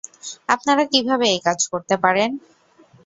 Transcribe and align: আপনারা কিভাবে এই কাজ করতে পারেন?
আপনারা 0.49 0.83
কিভাবে 0.91 1.25
এই 1.29 1.41
কাজ 1.47 1.59
করতে 1.71 1.95
পারেন? 2.03 2.29